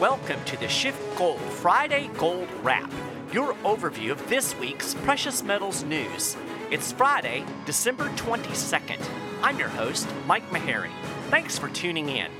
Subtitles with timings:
[0.00, 2.88] Welcome to the Schiff Gold Friday Gold Wrap,
[3.32, 6.36] your overview of this week's precious metals news.
[6.70, 9.04] It's Friday, December 22nd.
[9.42, 10.92] I'm your host, Mike Maharrey.
[11.30, 12.30] Thanks for tuning in.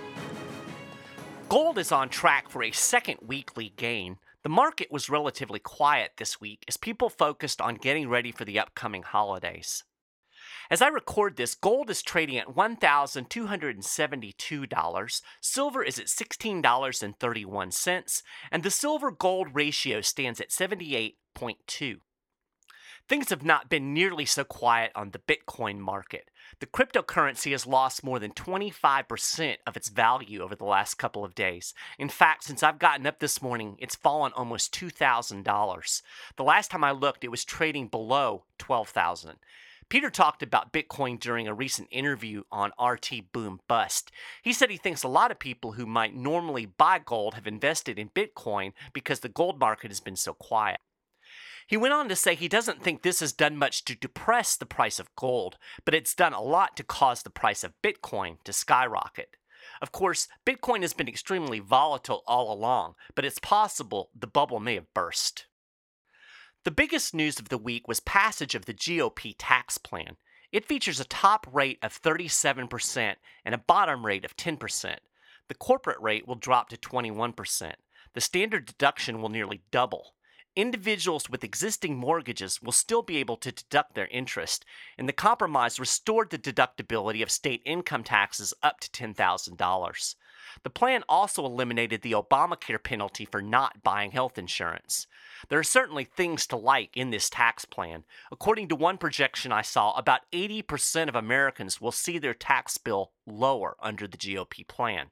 [1.48, 4.18] Gold is on track for a second weekly gain.
[4.44, 8.60] The market was relatively quiet this week as people focused on getting ready for the
[8.60, 9.82] upcoming holidays.
[10.70, 18.70] As I record this, gold is trading at $1,272, silver is at $16.31, and the
[18.70, 22.00] silver gold ratio stands at 78.2.
[23.08, 26.30] Things have not been nearly so quiet on the Bitcoin market.
[26.60, 31.34] The cryptocurrency has lost more than 25% of its value over the last couple of
[31.34, 31.72] days.
[31.98, 36.02] In fact, since I've gotten up this morning, it's fallen almost $2,000.
[36.36, 39.38] The last time I looked, it was trading below 12,000.
[39.88, 44.12] Peter talked about Bitcoin during a recent interview on RT Boom Bust.
[44.42, 47.98] He said he thinks a lot of people who might normally buy gold have invested
[47.98, 50.78] in Bitcoin because the gold market has been so quiet.
[51.66, 54.66] He went on to say he doesn't think this has done much to depress the
[54.66, 58.52] price of gold, but it's done a lot to cause the price of Bitcoin to
[58.52, 59.36] skyrocket.
[59.80, 64.74] Of course, Bitcoin has been extremely volatile all along, but it's possible the bubble may
[64.74, 65.46] have burst.
[66.68, 70.18] The biggest news of the week was passage of the GOP tax plan.
[70.52, 73.14] It features a top rate of 37%
[73.46, 74.96] and a bottom rate of 10%.
[75.48, 77.72] The corporate rate will drop to 21%.
[78.12, 80.12] The standard deduction will nearly double.
[80.54, 84.66] Individuals with existing mortgages will still be able to deduct their interest,
[84.98, 90.14] and the compromise restored the deductibility of state income taxes up to $10,000.
[90.62, 95.06] The plan also eliminated the Obamacare penalty for not buying health insurance.
[95.48, 98.04] There are certainly things to like in this tax plan.
[98.32, 103.12] According to one projection I saw, about 80% of Americans will see their tax bill
[103.26, 105.10] lower under the GOP plan.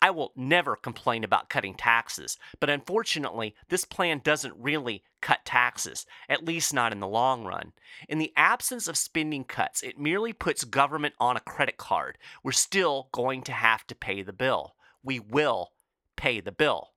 [0.00, 6.06] I will never complain about cutting taxes, but unfortunately, this plan doesn't really cut taxes,
[6.28, 7.72] at least not in the long run.
[8.08, 12.18] In the absence of spending cuts, it merely puts government on a credit card.
[12.42, 14.74] We're still going to have to pay the bill.
[15.02, 15.72] We will
[16.16, 16.92] pay the bill,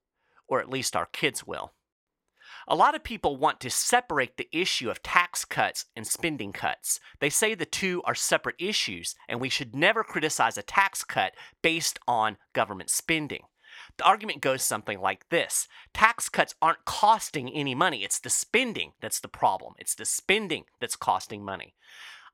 [0.48, 1.74] or at least our kids will.
[2.68, 7.00] A lot of people want to separate the issue of tax cuts and spending cuts.
[7.20, 11.34] They say the two are separate issues, and we should never criticize a tax cut
[11.62, 13.44] based on government spending.
[13.98, 18.04] The argument goes something like this Tax cuts aren't costing any money.
[18.04, 19.74] It's the spending that's the problem.
[19.80, 21.76] It's the spending that's costing money.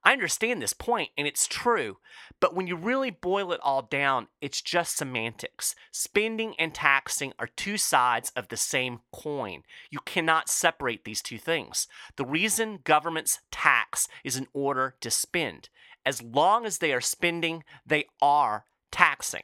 [0.07, 1.97] I understand this point, and it's true,
[2.39, 5.75] but when you really boil it all down, it's just semantics.
[5.91, 9.63] Spending and taxing are two sides of the same coin.
[9.89, 11.89] You cannot separate these two things.
[12.15, 15.67] The reason governments tax is in order to spend.
[16.05, 18.63] As long as they are spending, they are
[18.93, 19.43] taxing.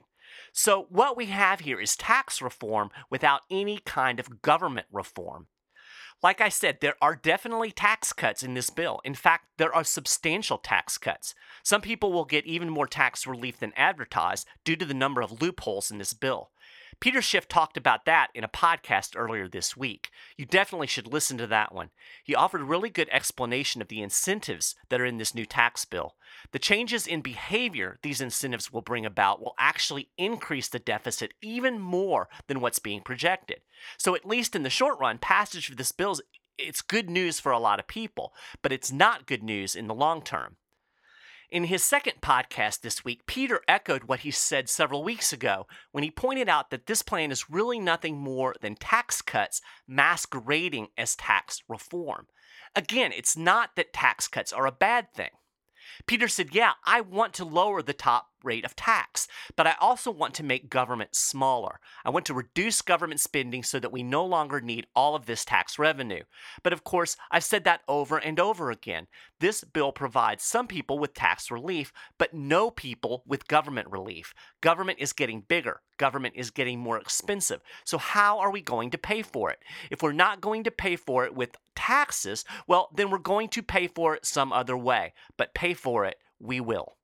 [0.54, 5.48] So, what we have here is tax reform without any kind of government reform.
[6.24, 9.02] Like I said, there are definitely tax cuts in this bill.
[9.04, 11.36] In fact, there are substantial tax cuts.
[11.64, 15.42] Some people will get even more tax relief than advertised due to the number of
[15.42, 16.50] loopholes in this bill.
[17.04, 20.10] Peter Schiff talked about that in a podcast earlier this week.
[20.38, 21.90] You definitely should listen to that one.
[22.24, 25.84] He offered a really good explanation of the incentives that are in this new tax
[25.84, 26.16] bill.
[26.54, 31.78] The changes in behavior these incentives will bring about will actually increase the deficit even
[31.78, 33.60] more than what's being projected.
[33.98, 36.22] So, at least in the short run, passage of this bill is
[36.58, 38.32] it's good news for a lot of people,
[38.62, 40.56] but it's not good news in the long term.
[41.52, 46.04] In his second podcast this week, Peter echoed what he said several weeks ago when
[46.04, 51.16] he pointed out that this plan is really nothing more than tax cuts masquerading as
[51.16, 52.28] tax reform.
[52.76, 55.30] Again, it's not that tax cuts are a bad thing.
[56.08, 60.12] Peter said, Yeah, I want to lower the top rate of tax, but I also
[60.12, 61.80] want to make government smaller.
[62.06, 65.46] I want to reduce government spending so that we no longer need all of this
[65.46, 66.24] tax revenue.
[66.64, 69.08] But of course, I've said that over and over again.
[69.40, 74.34] This bill provides some people with tax relief, but no people with government relief.
[74.62, 75.82] Government is getting bigger.
[75.98, 77.62] Government is getting more expensive.
[77.86, 79.60] So, how are we going to pay for it?
[79.92, 83.62] If we're not going to pay for it with taxes, well, then we're going to
[83.62, 85.14] pay for it some other way.
[85.38, 86.96] But pay for it, we will.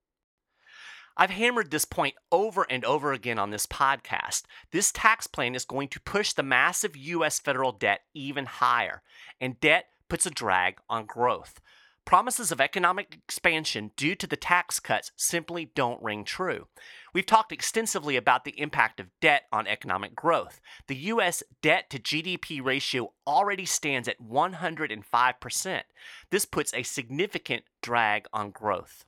[1.22, 4.44] I've hammered this point over and over again on this podcast.
[4.72, 7.42] This tax plan is going to push the massive U.S.
[7.42, 9.02] federal debt even higher,
[9.42, 11.60] and debt puts a drag on growth.
[12.06, 16.68] Promises of economic expansion due to the tax cuts simply don't ring true.
[17.14, 20.62] We've talked extensively about the impact of debt on economic growth.
[20.88, 21.44] The U.S.
[21.62, 25.82] debt to GDP ratio already stands at 105%.
[26.30, 29.04] This puts a significant drag on growth.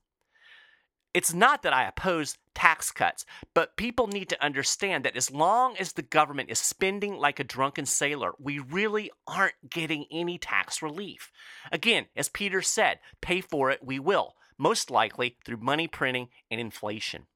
[1.13, 5.75] It's not that I oppose tax cuts, but people need to understand that as long
[5.77, 10.81] as the government is spending like a drunken sailor, we really aren't getting any tax
[10.81, 11.29] relief.
[11.71, 16.61] Again, as Peter said, pay for it we will, most likely through money printing and
[16.61, 17.27] inflation.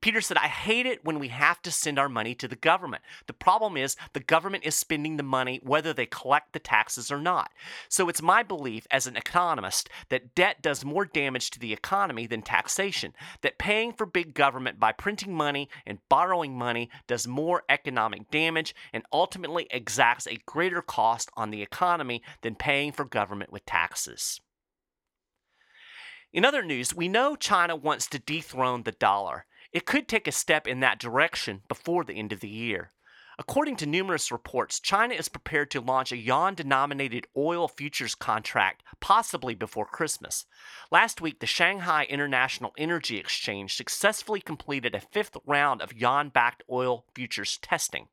[0.00, 3.02] Peter said, I hate it when we have to send our money to the government.
[3.26, 7.18] The problem is the government is spending the money whether they collect the taxes or
[7.18, 7.50] not.
[7.88, 12.26] So it's my belief as an economist that debt does more damage to the economy
[12.26, 17.64] than taxation, that paying for big government by printing money and borrowing money does more
[17.68, 23.52] economic damage and ultimately exacts a greater cost on the economy than paying for government
[23.52, 24.40] with taxes.
[26.32, 29.46] In other news, we know China wants to dethrone the dollar.
[29.72, 32.90] It could take a step in that direction before the end of the year.
[33.38, 38.82] According to numerous reports, China is prepared to launch a yuan denominated oil futures contract
[39.00, 40.44] possibly before Christmas.
[40.90, 46.64] Last week, the Shanghai International Energy Exchange successfully completed a fifth round of yuan backed
[46.70, 48.08] oil futures testing.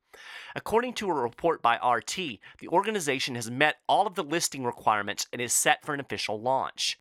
[0.56, 2.16] According to a report by RT,
[2.60, 6.40] the organization has met all of the listing requirements and is set for an official
[6.40, 6.98] launch.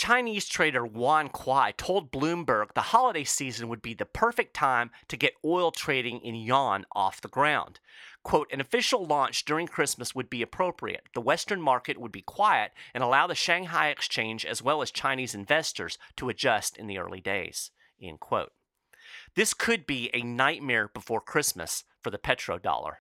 [0.00, 5.16] Chinese trader Wan Kuai told Bloomberg the holiday season would be the perfect time to
[5.18, 7.80] get oil trading in yuan off the ground.
[8.22, 11.02] Quote, an official launch during Christmas would be appropriate.
[11.12, 15.34] The Western market would be quiet and allow the Shanghai exchange as well as Chinese
[15.34, 17.70] investors to adjust in the early days.
[18.00, 18.52] End quote.
[19.34, 23.00] This could be a nightmare before Christmas for the petrodollar.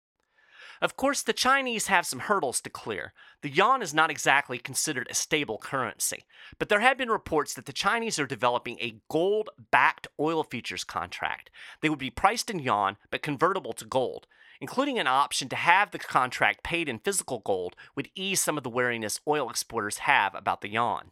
[0.81, 3.13] Of course, the Chinese have some hurdles to clear.
[3.41, 6.25] The yuan is not exactly considered a stable currency,
[6.59, 10.83] but there have been reports that the Chinese are developing a gold backed oil futures
[10.83, 11.49] contract.
[11.81, 14.27] They would be priced in yuan but convertible to gold.
[14.59, 18.63] Including an option to have the contract paid in physical gold would ease some of
[18.63, 21.11] the wariness oil exporters have about the yuan.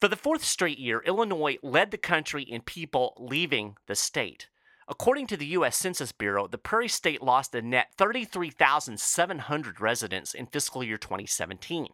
[0.00, 4.48] For the fourth straight year, Illinois led the country in people leaving the state.
[4.88, 5.76] According to the U.S.
[5.76, 11.88] Census Bureau, the Prairie State lost a net 33,700 residents in fiscal year 2017.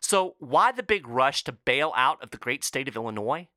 [0.00, 3.48] So, why the big rush to bail out of the great state of Illinois?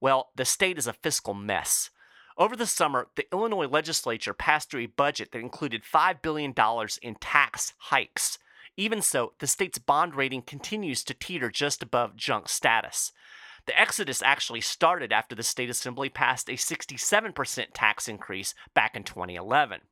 [0.00, 1.90] Well, the state is a fiscal mess.
[2.36, 6.54] Over the summer, the Illinois legislature passed through a budget that included $5 billion
[7.02, 8.38] in tax hikes.
[8.76, 13.10] Even so, the state's bond rating continues to teeter just above junk status.
[13.68, 19.04] The exodus actually started after the state assembly passed a 67% tax increase back in
[19.04, 19.82] 2011.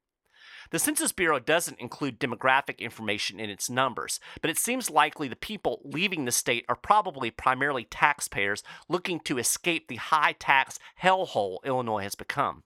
[0.71, 5.37] The Census Bureau doesn't include demographic information in its numbers, but it seems likely the
[5.37, 11.59] people leaving the state are probably primarily taxpayers looking to escape the high tax hellhole
[11.63, 12.63] Illinois has become.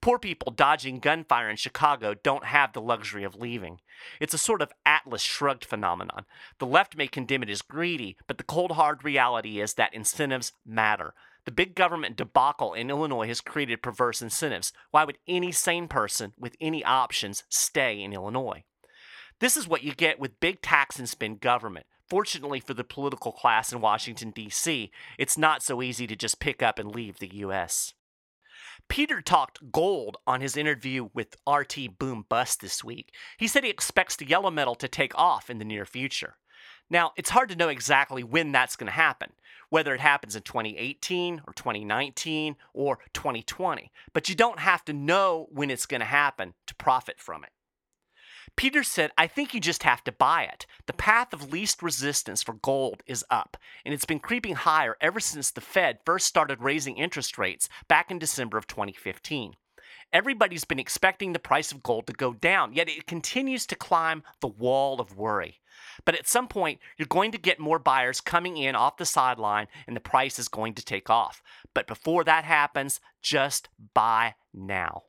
[0.00, 3.80] Poor people dodging gunfire in Chicago don't have the luxury of leaving.
[4.20, 6.24] It's a sort of Atlas shrugged phenomenon.
[6.58, 10.52] The left may condemn it as greedy, but the cold hard reality is that incentives
[10.64, 11.14] matter.
[11.44, 14.72] The big government debacle in Illinois has created perverse incentives.
[14.90, 18.64] Why would any sane person with any options stay in Illinois?
[19.40, 21.86] This is what you get with big tax and spend government.
[22.08, 26.62] Fortunately for the political class in Washington, D.C., it's not so easy to just pick
[26.62, 27.94] up and leave the U.S.
[28.90, 33.14] Peter talked gold on his interview with RT Boom Bust this week.
[33.38, 36.38] He said he expects the yellow metal to take off in the near future.
[36.90, 39.30] Now, it's hard to know exactly when that's going to happen,
[39.68, 45.46] whether it happens in 2018 or 2019 or 2020, but you don't have to know
[45.52, 47.50] when it's going to happen to profit from it.
[48.60, 50.66] Peter said, I think you just have to buy it.
[50.84, 55.18] The path of least resistance for gold is up, and it's been creeping higher ever
[55.18, 59.54] since the Fed first started raising interest rates back in December of 2015.
[60.12, 64.22] Everybody's been expecting the price of gold to go down, yet it continues to climb
[64.42, 65.60] the wall of worry.
[66.04, 69.68] But at some point, you're going to get more buyers coming in off the sideline,
[69.86, 71.42] and the price is going to take off.
[71.72, 75.04] But before that happens, just buy now.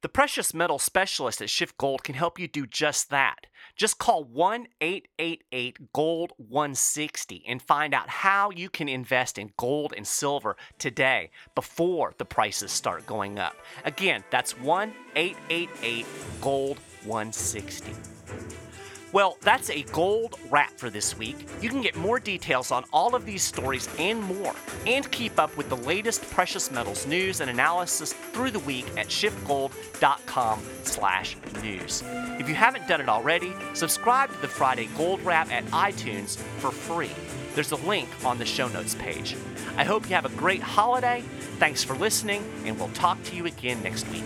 [0.00, 3.48] The precious metal specialist at Schiff Gold can help you do just that.
[3.74, 9.92] Just call 1 888 Gold 160 and find out how you can invest in gold
[9.96, 13.56] and silver today before the prices start going up.
[13.84, 16.06] Again, that's 1 888
[16.40, 18.67] Gold 160.
[19.10, 21.36] Well, that's a gold wrap for this week.
[21.62, 24.54] You can get more details on all of these stories and more,
[24.86, 29.08] and keep up with the latest precious metals news and analysis through the week at
[29.08, 32.02] schiffgold.com/news.
[32.38, 36.70] If you haven't done it already, subscribe to the Friday Gold Wrap at iTunes for
[36.70, 37.10] free.
[37.54, 39.36] There's a link on the show notes page.
[39.76, 41.24] I hope you have a great holiday.
[41.58, 44.22] Thanks for listening, and we'll talk to you again next week.